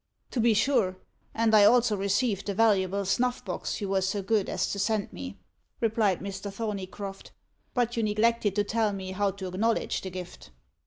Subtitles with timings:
[0.31, 0.97] "To be sure;
[1.31, 5.37] and I also received the valuable snuffbox you were so good as to send me,"
[5.79, 6.51] replied Mr.
[6.51, 7.29] Thorneycroft.
[7.75, 10.49] "But you neglected to tell me how to acknowledge the gift."